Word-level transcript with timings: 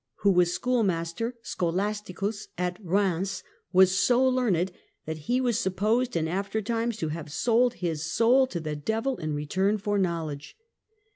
who 0.21 0.31
was 0.31 0.51
schoolmaster 0.51 1.35
(scholastmis) 1.43 2.47
at 2.57 2.83
Kheims, 2.83 3.43
was 3.71 3.95
so 3.99 4.25
learned 4.27 4.71
that 5.05 5.17
he 5.29 5.39
was 5.39 5.59
sup 5.59 5.75
posed 5.75 6.15
in 6.15 6.27
after 6.27 6.59
times 6.59 6.97
to 6.97 7.09
have 7.09 7.31
sold 7.31 7.75
his 7.75 8.03
soul 8.11 8.47
to 8.47 8.59
the 8.59 8.75
devil 8.75 9.17
in 9.17 9.35
return 9.35 9.77
for 9.77 9.99
knowledge. 9.99 10.57